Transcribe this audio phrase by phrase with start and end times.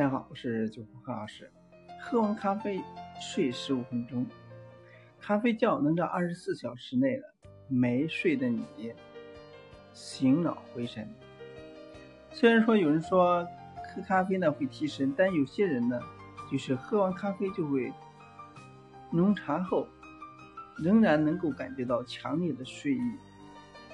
[0.00, 1.52] 大家好，我是九福何老师。
[2.00, 2.80] 喝完咖啡
[3.20, 4.24] 睡十五分钟，
[5.20, 7.34] 咖啡觉能在二十四小时内了，
[7.68, 8.64] 没睡的你
[9.92, 11.06] 醒脑回神。
[12.30, 13.46] 虽然说有人说
[13.92, 16.00] 喝咖啡呢会提神，但有些人呢，
[16.50, 17.92] 就是喝完咖啡就会
[19.10, 19.86] 浓茶后，
[20.78, 23.12] 仍然能够感觉到强烈的睡意。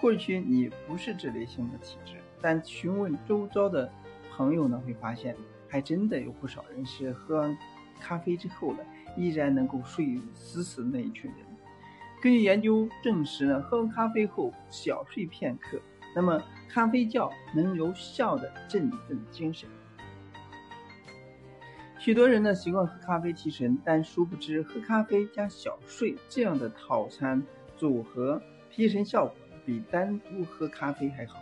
[0.00, 3.90] 或许你不是这类型的体质，但询问周遭的
[4.30, 5.36] 朋友呢，会发现
[5.68, 7.58] 还真的有不少人是喝完
[8.00, 8.78] 咖啡之后呢，
[9.16, 11.40] 依然能够睡死死的那一群人。
[12.22, 15.80] 根据研究证实呢，喝完咖啡后小睡片刻，
[16.14, 19.68] 那么咖啡觉能有效的振奋精神。
[21.98, 27.42] 许多人呢习惯喝咖啡提神，但殊不知喝咖啡加小睡这样的套餐
[27.76, 29.36] 组合提神效果。
[29.64, 31.40] 比单独喝咖啡还好。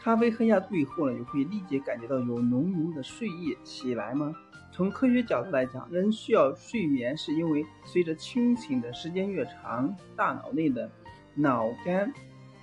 [0.00, 4.34] 咖啡喝下肚以后呢，你会立即感觉到有浓浓的睡意起来吗？
[4.70, 10.88] 从科学角度来讲，人需要睡眠，是因为随着清醒的时间越长，大脑内的
[11.34, 12.12] 脑干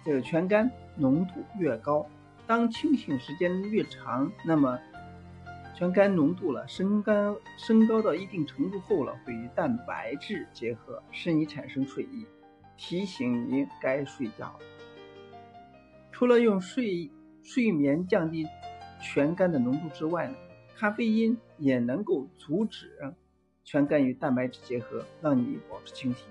[0.04, 2.08] 这个全肝浓度越高。
[2.48, 4.80] 当清醒时间越长，那么
[5.76, 12.26] 全肝浓度了升高升高到一定程度后了，会与蛋白质结合，使你产生睡意。
[12.78, 14.58] 提醒你该睡觉。
[16.12, 17.10] 除了用睡
[17.46, 18.48] 睡眠降低
[19.00, 20.34] 全肝的浓度之外呢，
[20.76, 22.92] 咖啡因也能够阻止
[23.64, 26.26] 全肝与蛋白质结合，让你保持清醒。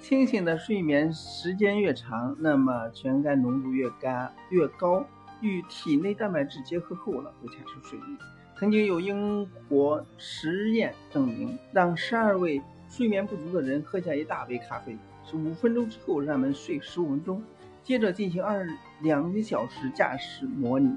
[0.00, 5.04] 清醒的睡眠时间越长，那么全肝浓度越干越高，
[5.42, 8.18] 与体内蛋白质结合后呢，会产生睡意。
[8.58, 12.62] 曾经有英国实验证明，让十二位。
[12.88, 17.42] 睡眠不足的人喝下一大杯咖啡，是五分钟之后让他们睡十五分钟，
[17.86, 18.66] 接着进行二
[19.00, 20.92] 两个小时驾驶模拟，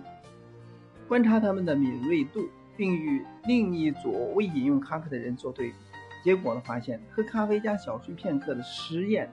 [1.07, 5.75] 观察他们的敏锐度，并与另一组未饮用咖啡的人做对比。
[6.23, 9.31] 结果呢，发现喝咖啡加小睡片刻的实验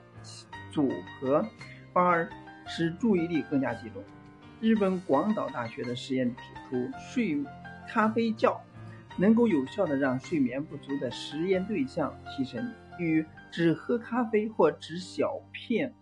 [0.70, 1.42] 组合，
[1.94, 2.28] 反而
[2.66, 4.04] 使注意力更加集中。
[4.60, 7.42] 日本广岛大学的实验指出，睡
[7.88, 8.60] 咖啡觉。
[9.18, 15.94] 能够有效的让睡眠不足的实验对象提神，与只喝咖啡或只小片、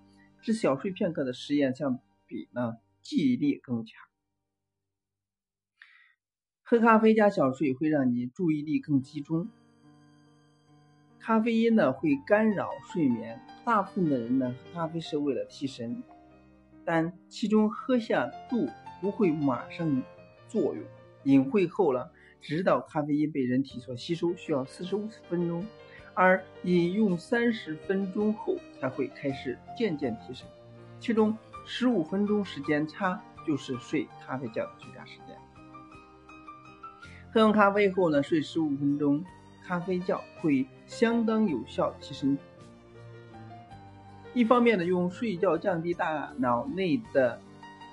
[0.45, 3.99] 只小睡片刻的实验相比呢，记忆力更强。
[6.63, 9.49] 喝咖啡加小睡会让你注意力更集中。
[11.19, 16.03] 咖啡因呢会干扰睡眠，大部分的人呢喝咖啡是为了提神，
[16.85, 18.69] 但其中喝下肚
[19.01, 20.03] 不会马上
[20.47, 20.85] 作用，
[21.25, 22.13] 饮会后了。
[22.43, 25.67] 直到咖啡因被人体所吸收，需要四十五分钟，
[26.15, 30.47] 而饮用三十分钟后才会开始渐渐提神，
[30.99, 31.37] 其中
[31.67, 35.37] 十五分钟时间差就是睡咖啡觉的最佳时间。
[37.33, 39.25] 喝完咖啡后呢，睡十五分钟
[39.67, 42.39] 咖啡觉会相当有效提神。
[44.33, 47.41] 一方面呢，用睡觉降低大脑内的。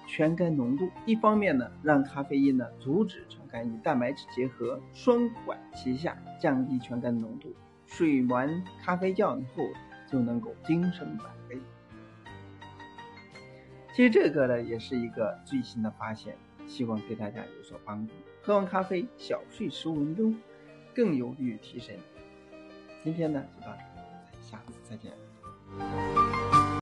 [0.07, 7.53] 全肝浓度，一方面呢，让咖啡因呢阻止全肝与蛋白质结合，双管齐下，降低全肝浓度。
[7.91, 9.67] 睡完咖啡觉以后，
[10.09, 11.59] 就能够精神百倍。
[13.93, 18.13] 其实这个呢，也是一个最新的发现，希望对大家有所帮助。
[18.41, 20.35] 喝完咖啡，小睡十五分钟，
[20.95, 21.99] 更有利于提神。
[23.03, 26.20] 今天呢，就到这里，下次再见。